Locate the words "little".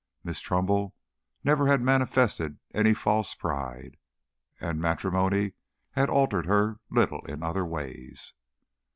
6.89-7.23